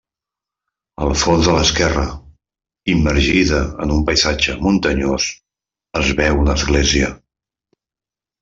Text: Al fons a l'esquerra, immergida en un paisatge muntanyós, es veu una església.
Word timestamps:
Al 1.07 1.11
fons 1.23 1.49
a 1.51 1.57
l'esquerra, 1.57 2.05
immergida 2.93 3.61
en 3.85 3.93
un 3.99 4.01
paisatge 4.09 4.57
muntanyós, 4.65 5.29
es 6.03 6.11
veu 6.23 6.45
una 6.47 6.61
església. 6.61 7.13